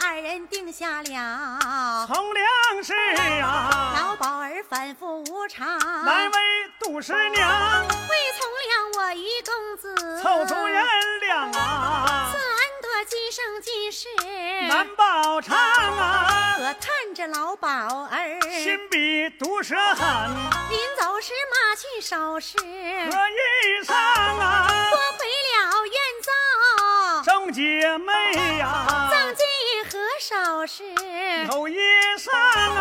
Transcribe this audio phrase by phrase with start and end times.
[0.00, 2.94] 二人定下了从良事
[3.42, 6.38] 啊，老宝儿反复无常，难为
[6.78, 7.82] 杜十娘。
[7.88, 10.84] 为从良，我余公子凑足人
[11.20, 12.30] 粮啊。
[12.32, 14.08] 此恩多，今生今世
[14.68, 16.54] 难报偿啊。
[16.56, 20.06] 可叹这老宝儿心比毒蛇狠。
[20.70, 24.68] 临走时，马去收拾何衣裳啊？
[24.90, 26.30] 多亏了院灶
[27.24, 29.46] 众姐妹呀，葬金。
[30.22, 30.84] 少时，
[31.50, 31.74] 头一
[32.16, 32.71] 声。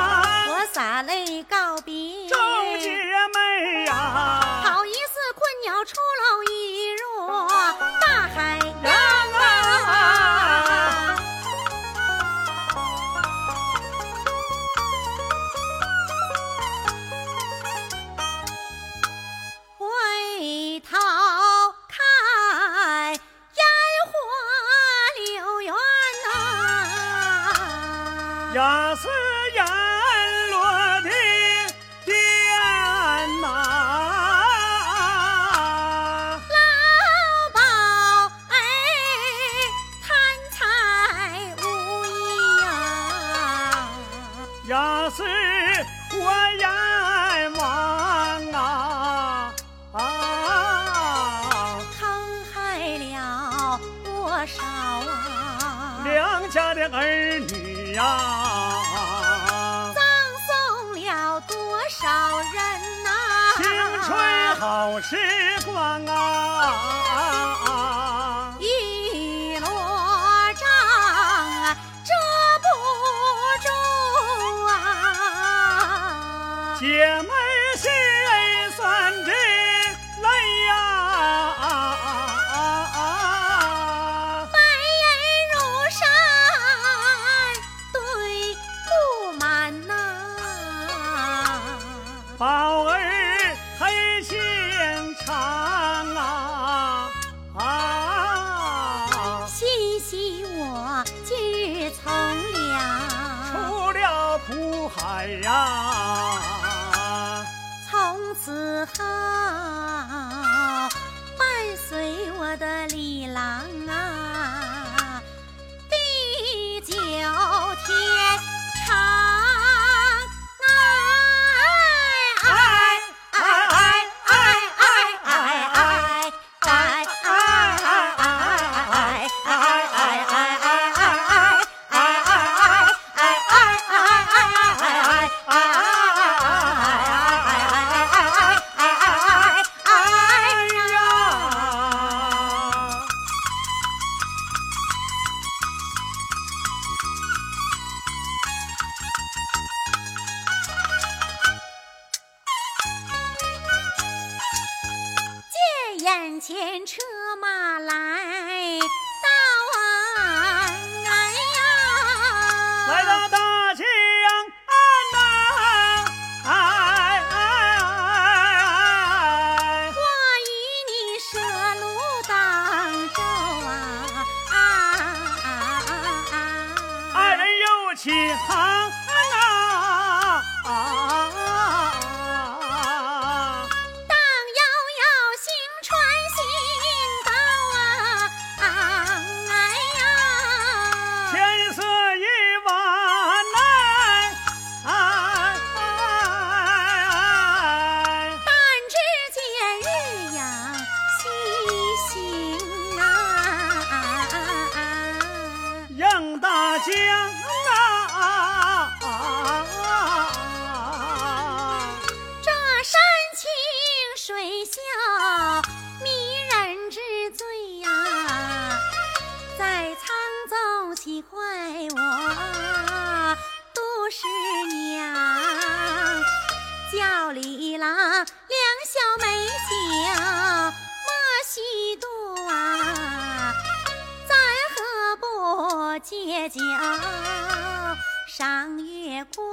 [238.28, 239.46] 赏月光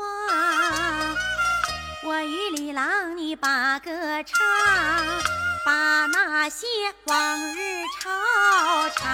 [2.06, 3.90] 我与李郎你把歌
[4.22, 4.38] 唱
[5.66, 6.66] 把那些
[7.06, 8.08] 往日惆
[8.90, 9.04] 怅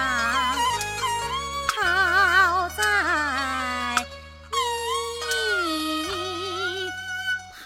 [1.75, 4.05] 好在
[4.51, 4.53] 一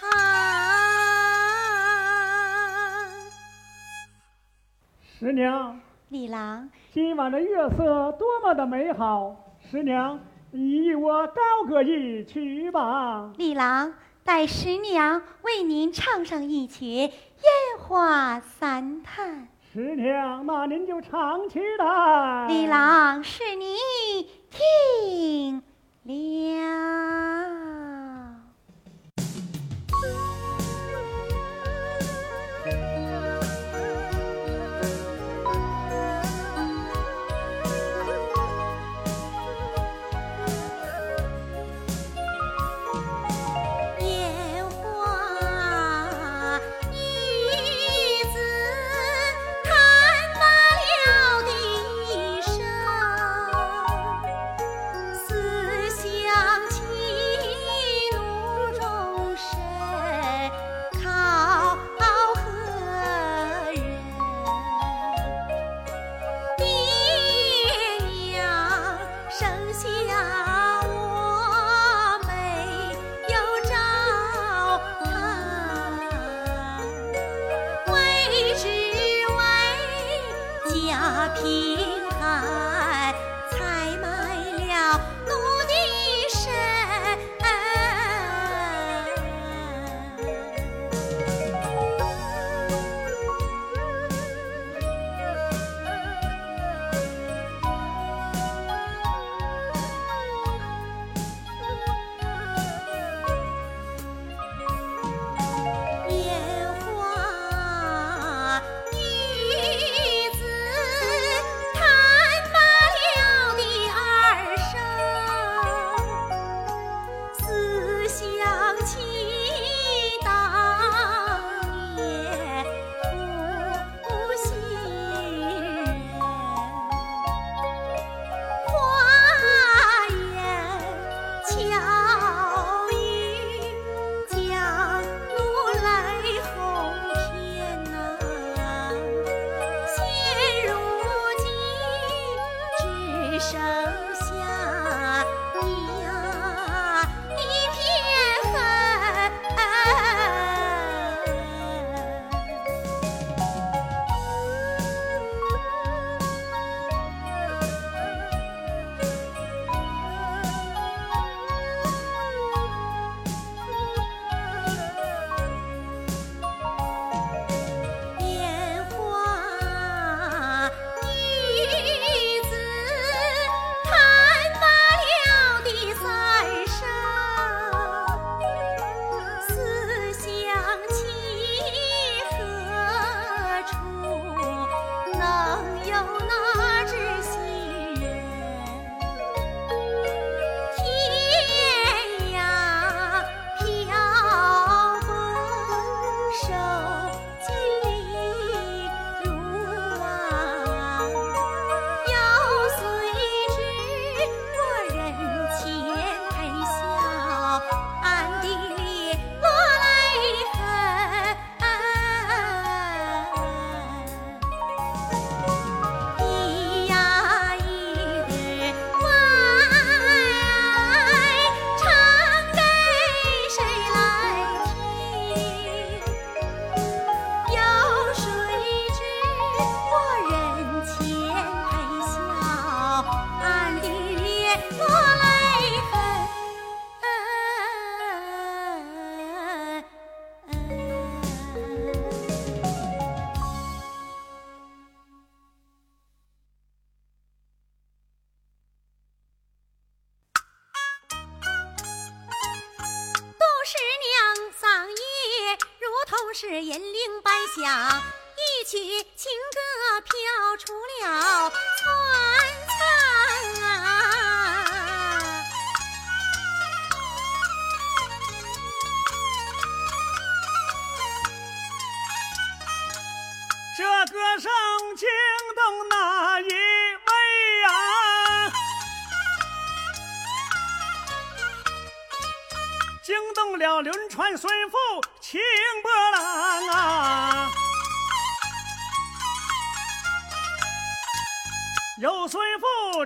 [5.18, 9.36] 十娘李郎今晚的月色多么的美好
[9.70, 10.18] 十娘
[10.52, 13.30] 你我高歌一曲吧。
[13.36, 13.94] 李郎
[14.24, 17.10] 待十娘为您唱上一曲烟
[17.78, 19.48] 花三叹。
[19.72, 23.76] 十娘那您就唱起来李郎是你
[24.50, 25.62] 听
[26.02, 27.69] 了。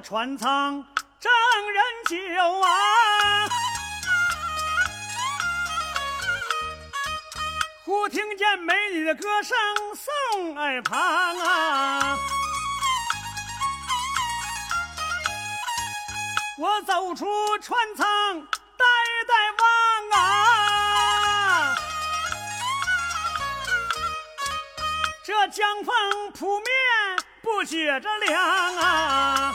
[0.06, 0.84] 船舱
[1.18, 1.32] 正
[1.72, 3.48] 人酒啊，
[7.86, 9.56] 忽听见美女的歌声
[9.96, 11.00] 送耳旁
[11.38, 12.18] 啊。
[16.58, 17.26] 我走出
[17.60, 18.06] 船舱，
[18.76, 18.84] 呆
[19.26, 21.74] 呆望啊，
[25.24, 26.66] 这江风扑面
[27.40, 29.54] 不觉着凉啊，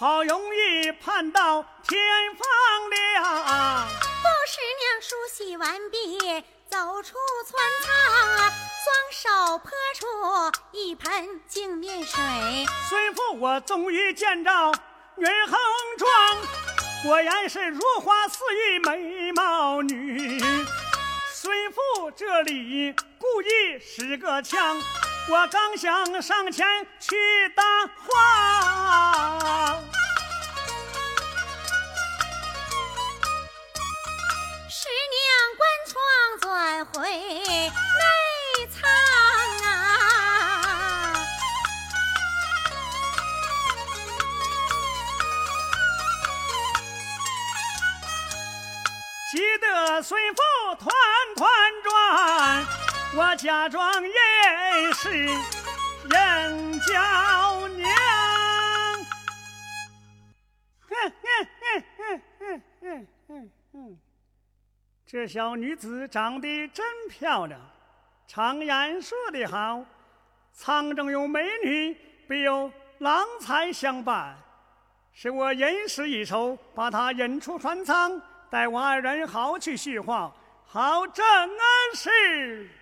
[0.00, 2.00] 好容易盼到天
[2.34, 3.86] 放亮。
[3.86, 6.42] 杜十娘梳洗完毕。
[6.70, 10.06] 走出村堂，双手泼出
[10.70, 12.22] 一盆净面水。
[12.88, 14.50] 孙父，我终于见着
[15.16, 15.58] 女横
[15.98, 16.08] 庄，
[17.02, 20.40] 果然是如花似玉美貌女。
[21.34, 24.80] 孙父这里故意使个枪，
[25.28, 26.66] 我刚想上前
[26.98, 27.16] 去
[27.54, 29.80] 搭话。
[34.68, 35.20] 十娘
[35.56, 35.94] 关窗
[36.40, 38.80] 钻回内仓
[39.64, 39.68] 啊！
[49.30, 50.42] 急得孙福
[50.76, 50.92] 团
[51.36, 51.48] 团
[51.84, 52.66] 转，
[53.12, 55.10] 我假装也是
[56.08, 57.90] 人娇娘。
[60.88, 61.48] 嗯嗯
[62.06, 63.98] 嗯嗯嗯嗯嗯，
[65.04, 67.60] 这小女子长得真漂亮。
[68.28, 69.84] 常言说得好，
[70.52, 71.92] 舱中有美女，
[72.28, 74.36] 必有郎才相伴。
[75.12, 79.58] 是我吟诗一首，把她引出船舱，待我二人好。
[79.58, 80.32] 去叙话，
[80.64, 81.04] 好。
[81.08, 81.26] 证
[81.94, 82.79] 事、啊。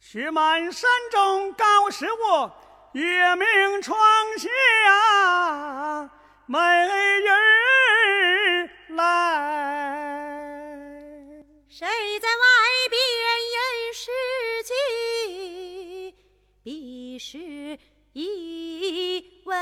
[0.00, 2.50] 雪满山中高是我，
[2.92, 3.98] 月明窗
[4.38, 4.48] 下
[6.46, 7.30] 美人
[8.96, 9.74] 来。
[11.68, 11.86] 谁
[12.20, 12.44] 在外
[12.88, 12.98] 边
[13.54, 13.58] 吟
[13.92, 14.10] 诗
[14.64, 14.72] 句，
[16.62, 17.78] 必是
[18.12, 19.54] 一位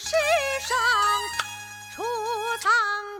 [0.00, 0.16] 世
[0.60, 0.76] 上
[1.94, 2.02] 储
[2.58, 3.13] 藏。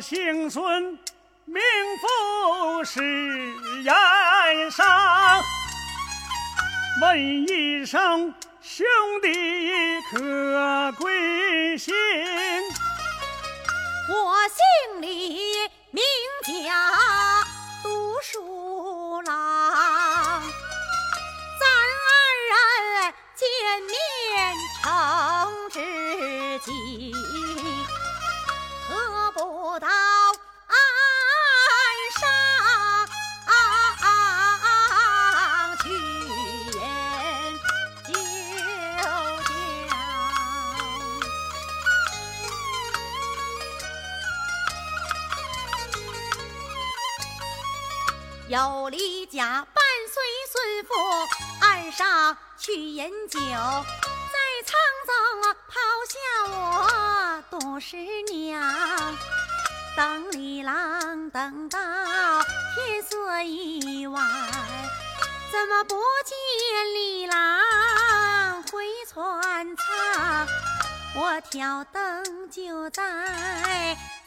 [0.00, 0.98] 姓孙，
[1.44, 1.60] 名
[2.00, 3.02] 福是
[3.82, 4.86] 燕上。
[7.00, 8.86] 问一声兄
[9.22, 11.94] 弟可贵姓？
[14.08, 15.40] 我姓李，
[15.90, 16.02] 名
[16.46, 17.44] 家
[17.82, 20.42] 读书郎。
[21.58, 21.66] 咱
[22.06, 22.10] 二
[22.94, 23.46] 人见
[23.82, 25.76] 面成知
[26.64, 27.12] 己，
[28.88, 29.86] 喝不到
[30.66, 30.78] 岸
[32.18, 32.26] 上
[35.82, 36.88] 去饮
[38.06, 38.12] 酒
[48.48, 50.94] 有离家半岁孙父
[51.60, 53.38] 岸上去饮酒
[56.06, 56.16] 下
[56.50, 57.96] 我杜十
[58.30, 59.16] 娘，
[59.96, 61.78] 等李郎等到
[62.74, 64.24] 天色已晚，
[65.52, 70.46] 怎么不见李郎回船舱？
[71.16, 73.02] 我我挑灯就在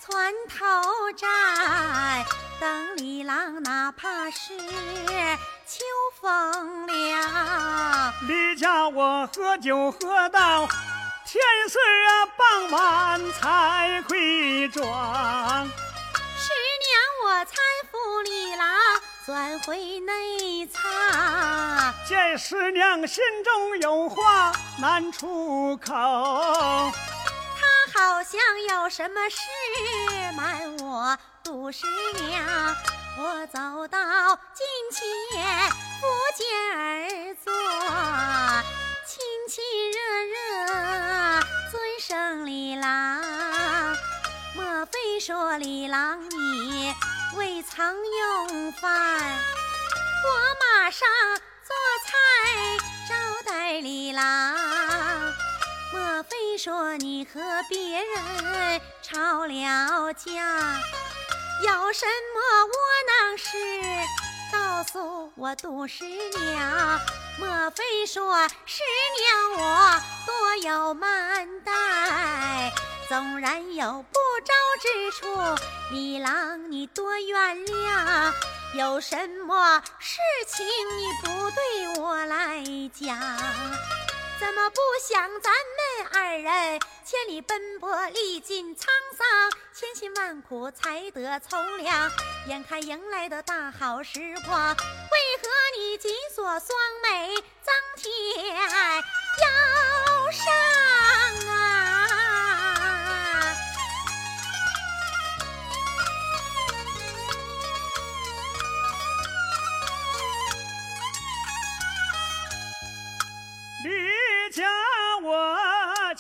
[0.06, 2.24] 船头站，
[2.60, 4.56] 等李郎哪怕是
[5.66, 5.84] 秋
[6.22, 8.14] 风凉。
[8.22, 10.68] 你叫我喝酒喝到
[11.32, 14.84] 千岁啊傍晚才回庄。
[16.36, 16.92] 十娘
[17.24, 17.56] 我搀
[17.90, 18.68] 扶李郎
[19.26, 20.84] 转回内舱，
[22.06, 26.92] 见十娘心中有话难出口，他
[27.94, 29.40] 好像有什么事
[30.36, 31.88] 瞒我杜十
[32.28, 32.76] 娘。
[33.18, 33.98] 我走到
[34.54, 35.72] 近前，
[36.02, 36.46] 扶肩
[36.76, 37.54] 而坐，
[39.14, 43.94] 亲亲热热尊声李郎。
[44.56, 46.96] 莫非说李郎你
[47.36, 48.90] 未曾用饭？
[50.24, 50.30] 我
[50.62, 51.10] 马上
[51.68, 51.76] 做
[52.06, 52.10] 菜
[53.10, 54.56] 招待李郎。
[55.92, 60.32] 莫非说你和别人吵了架？
[61.66, 62.74] 有什么窝
[63.10, 63.58] 囊事，
[64.54, 66.98] 告诉我杜十娘。
[67.40, 68.84] 莫非说十
[69.20, 72.72] 娘我多有慢待？
[73.10, 75.26] 纵然有不招之处，
[75.92, 78.34] 李郎你多原谅。
[78.74, 83.18] 有什么事情你不对我来讲？
[84.42, 92.10] 怎么不想咱们二人千里奔波，历尽沧桑，千辛万苦才得从良？
[92.48, 98.56] 眼看迎来的大好时光，为何你紧锁双眉，增添
[99.38, 101.51] 忧伤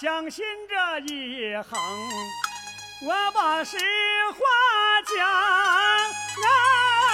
[0.01, 1.79] 将心这一横，
[3.03, 3.77] 我把实
[4.31, 4.39] 话
[5.15, 7.11] 讲啊！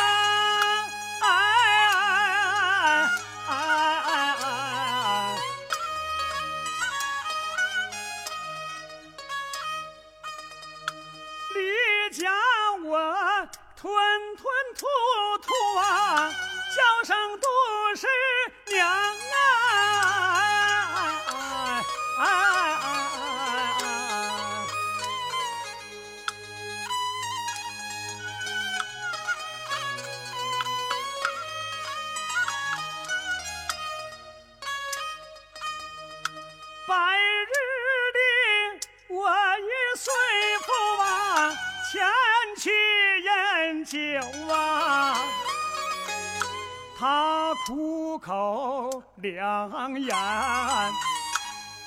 [47.67, 50.15] 出口良言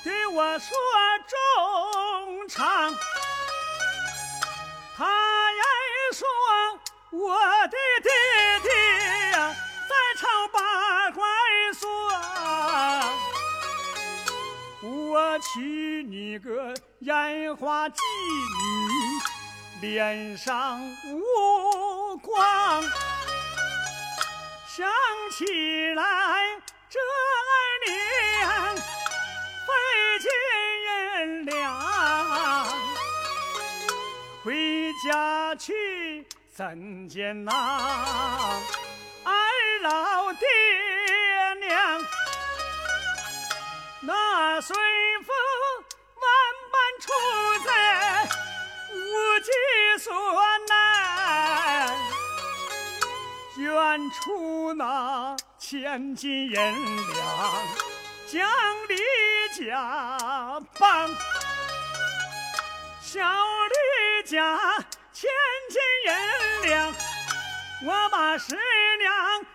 [0.03, 0.77] 对我说
[1.27, 2.93] 衷肠，
[4.95, 5.07] 他
[5.51, 5.61] 也
[6.13, 6.27] 说
[7.09, 8.09] 我的弟
[8.61, 8.69] 弟
[9.31, 9.55] 呀
[9.89, 11.25] 在唱八怪
[11.73, 11.89] 说。
[14.83, 17.95] 我娶你个烟花妓
[19.81, 22.83] 女，脸上无光。
[24.73, 24.87] 想
[25.31, 25.43] 起
[25.95, 26.03] 来
[26.89, 27.43] 这二
[27.85, 27.93] 年
[29.67, 29.69] 费
[30.21, 30.31] 尽
[30.85, 32.65] 人粮，
[34.45, 37.51] 回家去怎见那
[39.25, 39.33] 二
[39.81, 40.47] 老爹
[41.59, 42.01] 娘？
[44.03, 44.73] 那随
[45.25, 45.35] 风
[46.15, 46.23] 万
[46.71, 47.11] 般出
[47.65, 47.69] 在
[48.93, 48.95] 无
[49.41, 49.51] 计
[50.01, 50.13] 所
[53.71, 56.67] 愿出那千金银两，
[58.27, 58.49] 将
[58.89, 58.95] 李
[59.65, 61.09] 家搬。
[63.01, 64.59] 小李家
[65.13, 65.29] 千
[65.69, 66.93] 金银两，
[67.85, 69.45] 我把十娘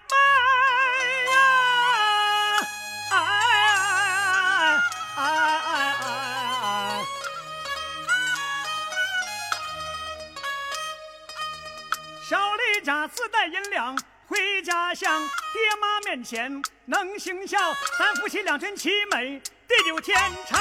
[12.86, 17.58] 家自带银两回家乡，爹妈面前能行孝，
[17.98, 20.60] 咱夫妻两全其美，地久天长。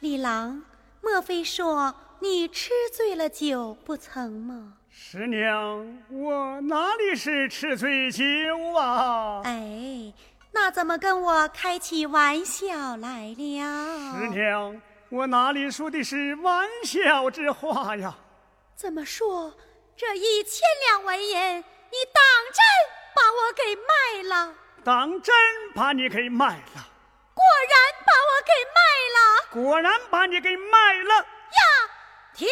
[0.00, 0.60] 李郎，
[1.00, 4.72] 莫非说你吃醉了酒不曾吗？
[4.90, 8.24] 师娘，我哪里是吃醉酒
[8.76, 9.40] 啊？
[9.44, 10.12] 哎，
[10.50, 14.18] 那怎么跟我开起玩笑来了？
[14.18, 18.12] 师娘，我哪里说的是玩笑之话呀？
[18.74, 19.54] 怎么说？
[19.96, 22.58] 这一千两纹银，你当真
[23.14, 24.54] 把我给卖了？
[24.84, 25.34] 当真
[25.72, 26.88] 把你给卖了？
[27.32, 28.80] 果然把我给卖
[29.14, 29.18] 了？
[29.50, 31.14] 果然把你给卖了。
[31.14, 31.90] 呀，
[32.34, 32.50] 天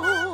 [0.00, 0.31] 住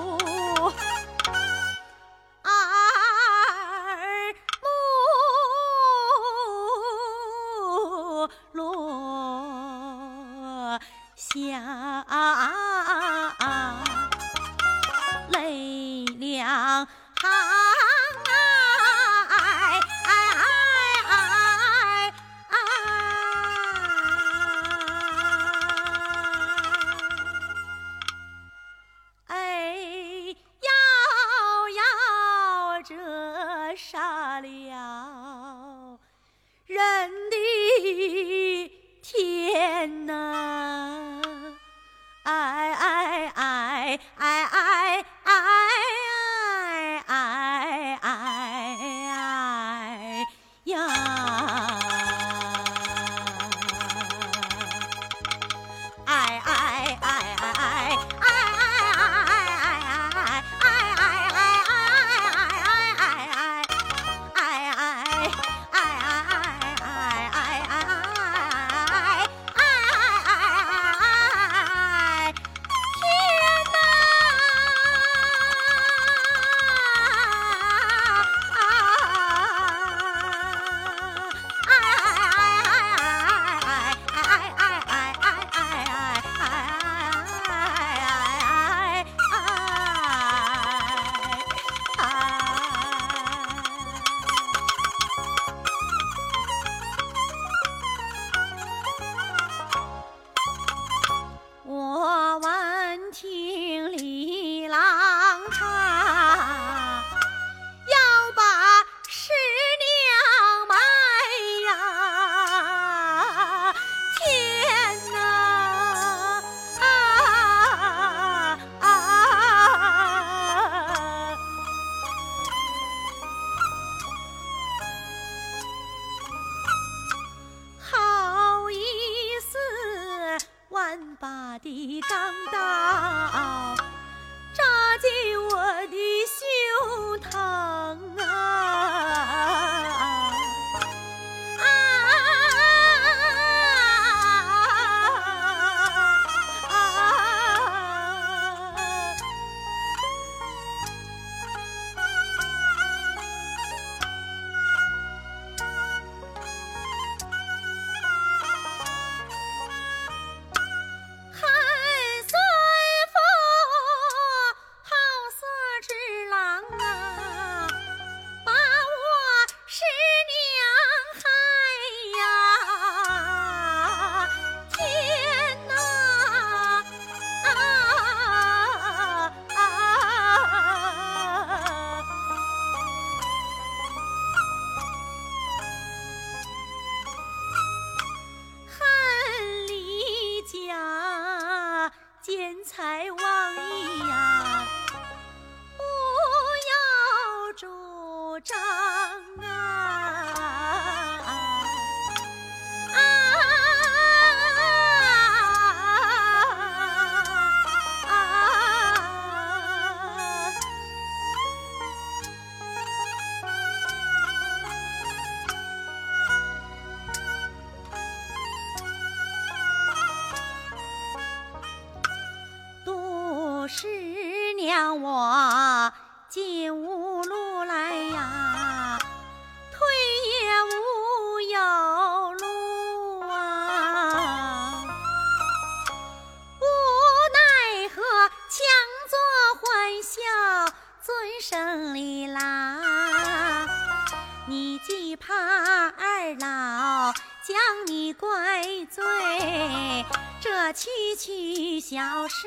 [251.88, 251.96] 小
[252.28, 252.46] 事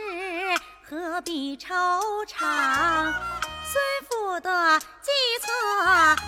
[0.87, 1.67] 何必惆
[2.27, 3.11] 怅？
[3.65, 5.51] 孙府的计策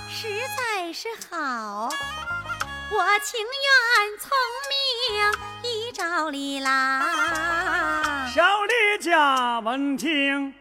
[0.10, 1.90] 实在是好，
[2.92, 4.32] 我情愿从
[4.72, 7.04] 命依照李郎。
[8.34, 10.52] 小李家闻听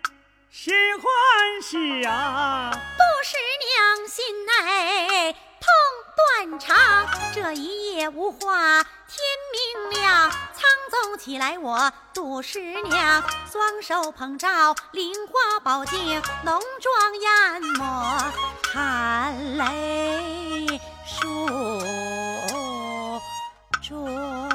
[0.50, 5.70] 心欢喜呀，杜十娘心内痛
[6.46, 9.24] 断肠，这一夜无话，天
[9.94, 10.30] 明了，
[10.82, 14.48] 仓走起来，我杜十娘双手捧着
[14.92, 18.18] 菱花宝镜，浓妆艳抹，
[18.72, 21.46] 含泪梳
[23.80, 24.50] 妆。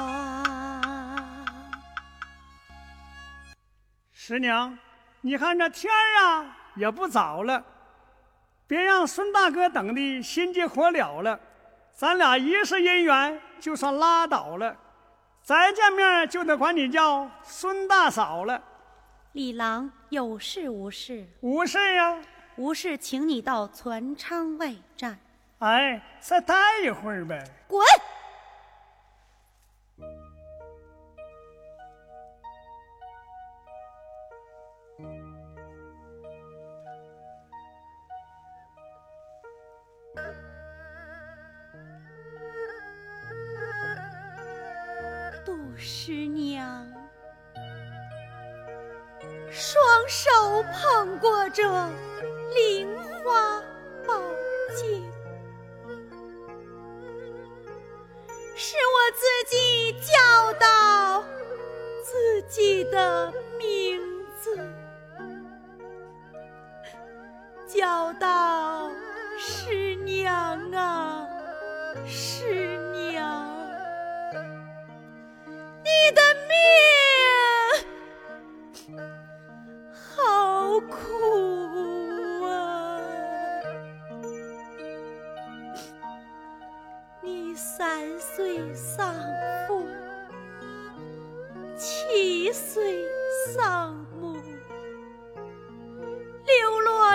[4.12, 4.76] 十娘，
[5.22, 7.64] 你看这天儿啊也不早了，
[8.66, 11.40] 别让孙大哥等的心急火燎了。
[11.94, 14.76] 咱俩一世姻缘就算拉倒了，
[15.48, 18.62] 再见面就得管你叫孙大嫂了。
[19.32, 21.26] 李郎有事无事？
[21.40, 22.18] 无事呀，
[22.56, 25.18] 无事，请你到船舱外站。
[25.60, 27.42] 哎，再待一会儿呗。
[27.66, 27.82] 滚！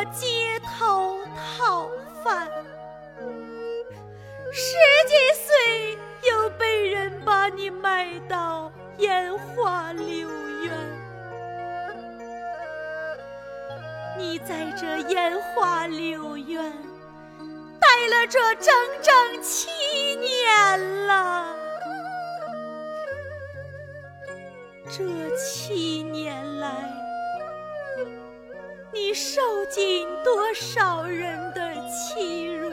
[0.05, 1.19] 街头
[1.57, 1.89] 讨
[2.23, 2.49] 饭，
[4.51, 4.75] 十
[5.07, 5.97] 几岁
[6.29, 10.29] 又被人把你卖到烟花柳
[10.63, 10.71] 院。
[14.17, 16.71] 你在这烟花柳院
[17.79, 19.69] 待了这整整七
[20.17, 21.55] 年了，
[24.89, 26.69] 这七年来，
[29.05, 32.71] 你受尽多少人的欺辱？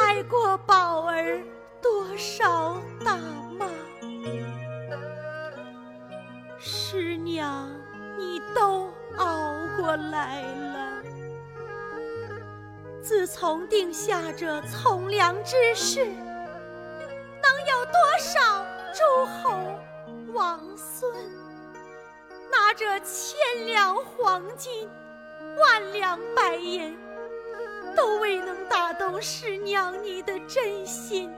[0.00, 1.40] 挨过宝儿
[1.82, 3.16] 多少大
[3.58, 3.66] 骂？
[6.60, 7.68] 师娘，
[8.16, 11.02] 你都熬过来了。
[13.02, 16.14] 自从定下这从良之事，能
[17.66, 19.50] 有多少诸侯
[20.32, 21.12] 王孙
[22.50, 24.88] 拿着千两黄金、
[25.58, 26.96] 万两白银？
[27.96, 31.28] 都未能打动师娘你的真心，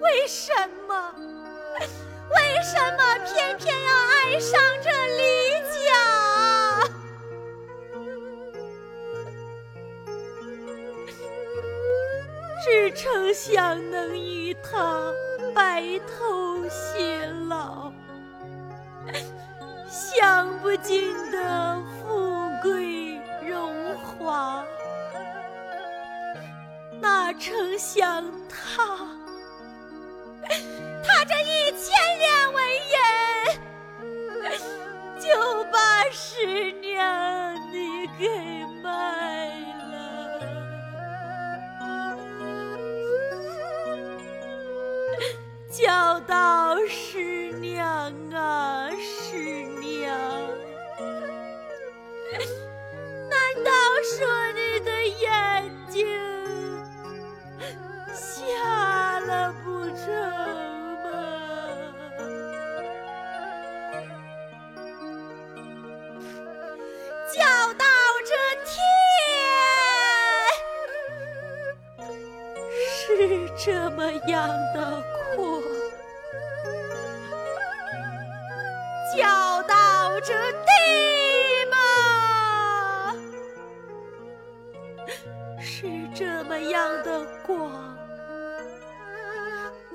[0.00, 0.52] 为什
[0.86, 1.14] 么？
[2.34, 5.22] 为什么偏偏要爱上这李
[5.86, 5.90] 家？
[12.64, 15.12] 只成想能与他
[15.54, 17.91] 白头偕老，
[19.92, 24.64] 享不尽的富贵荣华。
[26.98, 28.96] 哪成想他，
[31.04, 32.64] 他这一千两纹
[34.40, 35.28] 银，就
[35.64, 35.76] 把
[36.10, 36.72] 十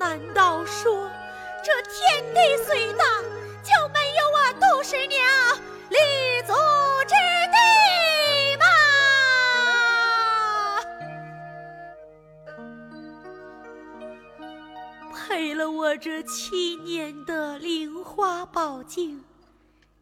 [0.08, 1.10] 难道说
[1.62, 3.04] 这天地虽大，
[3.62, 5.20] 就没有我杜十娘
[5.90, 5.98] 立
[6.46, 6.54] 足
[7.06, 7.14] 之
[7.52, 7.58] 地
[8.56, 8.64] 吗？
[15.14, 19.22] 赔了我这七年的灵花宝镜，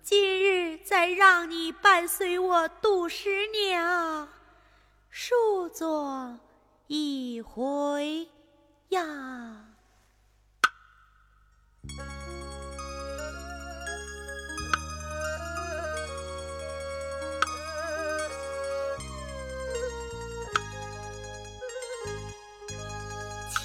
[0.04, 4.28] 今日再让你伴随我杜十娘，
[5.10, 6.38] 数作
[6.86, 8.28] 一回
[8.90, 9.64] 呀。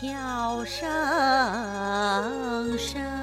[0.01, 0.89] 叫声
[2.75, 3.20] 声，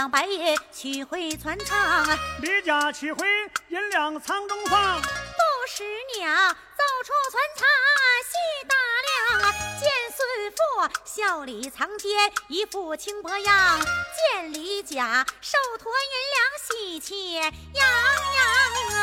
[0.00, 2.18] 两白夜取回船舱。
[2.40, 3.28] 离家取回
[3.68, 5.06] 银两仓中放，杜
[5.68, 5.84] 十
[6.16, 7.68] 娘走出船舱
[8.24, 8.32] 细
[8.66, 8.74] 打
[9.42, 10.58] 量，见孙富
[11.04, 13.78] 笑里藏奸，一副轻薄样；
[14.32, 17.44] 见李甲手托银两喜气洋
[17.74, 18.99] 洋啊。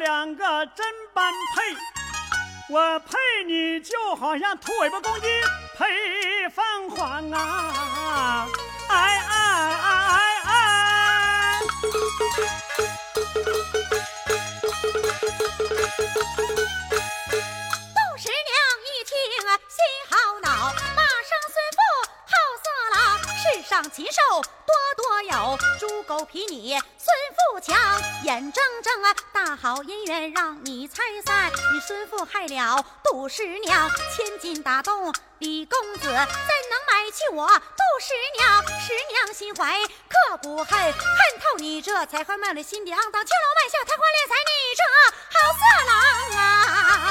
[0.00, 1.76] 两个真般配，
[2.72, 5.26] 我配你就好像兔尾巴公鸡
[5.76, 8.48] 配凤凰啊！
[8.88, 10.00] 哎哎哎
[10.42, 11.60] 哎哎！
[23.70, 27.14] 上禽兽多多有，猪狗皮你孙
[27.54, 28.02] 富强。
[28.24, 38.60] 眼睁睁啊，大好姻缘让你拆散，你孙富害了杜十娘，千金打动李公子，怎能买去我杜十娘？
[38.80, 44.82] 十娘心怀刻骨恨，恨透你这才华卖了心底肮当，青楼卖笑贪花敛财，你这
[45.38, 45.94] 好色狼
[46.40, 47.09] 啊！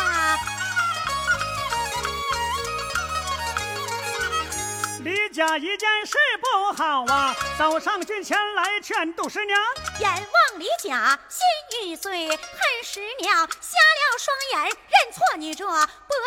[5.01, 9.57] 李家一件事不好啊，走上军前来劝杜十娘。
[10.01, 12.37] 眼望李甲心欲碎，恨
[12.83, 15.73] 十娘瞎了双眼，认错你这薄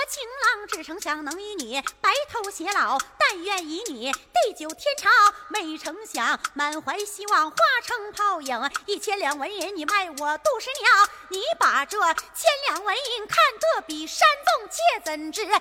[0.09, 2.99] 情郎，只成想能与你白头偕老。
[3.19, 5.13] 但愿与你地久天长，
[5.49, 8.71] 没成想满怀希望化成泡影。
[8.87, 15.61] 一千两纹银你卖我杜十娘，你把这千两纹银看得比山重，妾怎知人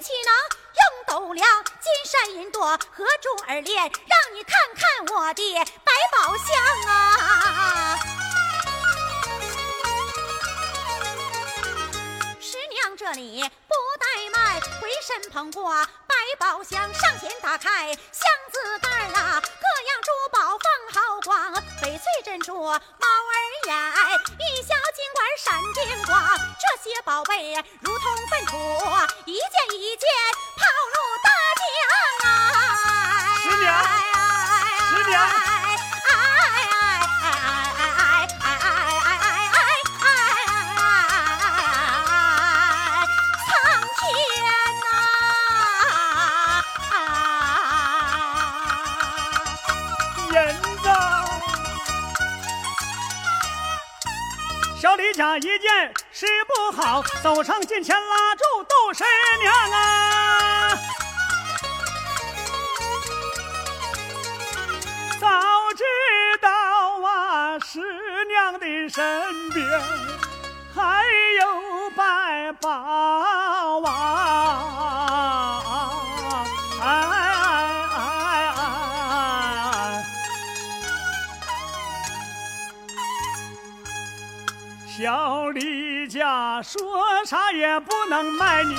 [0.00, 1.46] 岂能用斗量？
[1.64, 5.54] 金山银垛合珠儿链，让你看看我的
[5.84, 6.56] 百宝箱
[6.88, 7.98] 啊！
[12.40, 13.74] 十娘这里不
[14.06, 15.74] 怠慢，回身捧过
[16.06, 22.78] 百宝箱，上前打开箱子盖儿啊，各样珠宝放好光，翡翠珍珠猫儿
[23.66, 23.74] 眼，
[24.38, 26.14] 玉箫金管闪电光，
[26.60, 28.56] 这些宝贝如同粪土，
[29.24, 30.08] 一件一件
[30.56, 30.94] 抛入
[31.24, 31.28] 大
[31.58, 32.32] 江啊！
[33.42, 33.66] 十娘
[34.88, 35.55] 十娘
[55.16, 59.02] 家一件事不好，走上近前拉住杜十
[59.40, 60.78] 娘啊！
[65.18, 65.26] 早
[65.74, 65.82] 知
[66.38, 66.50] 道
[67.02, 67.80] 啊，十
[68.26, 69.66] 娘的身边
[70.74, 71.02] 还
[71.38, 71.65] 有
[86.62, 88.74] 说啥也不能卖你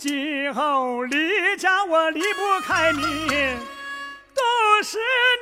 [0.00, 3.02] 今后李家我离不开你，
[4.34, 4.40] 杜
[4.82, 4.96] 十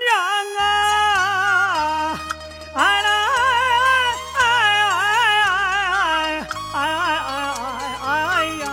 [0.05, 0.19] 娘
[0.59, 2.19] 啊！
[2.75, 3.09] 哎啦
[4.35, 4.43] 哎哎
[6.75, 6.77] 哎哎哎
[8.03, 8.67] 哎哎呀！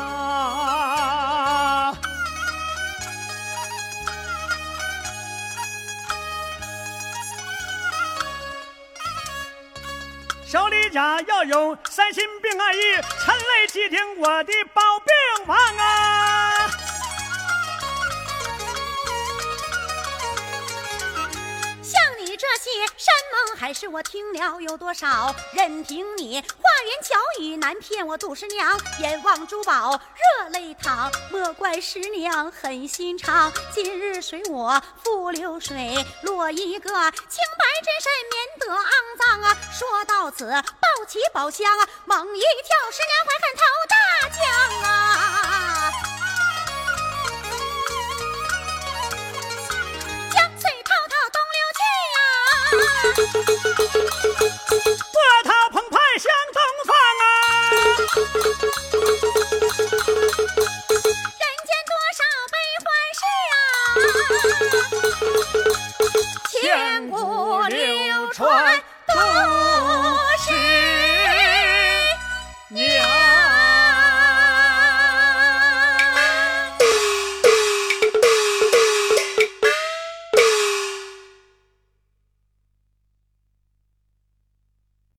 [10.48, 12.80] 小李家要有三心并二意，
[13.24, 15.15] 陈雷记听我的保兵
[15.48, 16.68] 王啊！
[21.84, 25.36] 像你这些山盟海誓，我听了有多少？
[25.54, 29.92] 任凭你花言巧语难骗我杜十娘，眼望珠宝
[30.42, 33.54] 热泪淌，莫怪十娘狠心肠。
[33.72, 38.90] 今日随我赴流水，落一个清白真身，免得肮
[39.20, 39.56] 脏啊！
[39.72, 43.96] 说到此，抱起宝箱啊，猛一跳，十娘怀恨头大。
[53.06, 53.14] 波
[55.44, 56.90] 涛澎湃向东方
[57.22, 57.24] 啊！
[61.22, 62.20] 人间多少
[62.52, 63.58] 悲欢事啊！
[66.50, 66.54] 千
[67.10, 67.14] 古
[67.70, 67.78] 流
[68.34, 68.38] 传
[69.08, 69.14] 都
[70.40, 70.95] 是。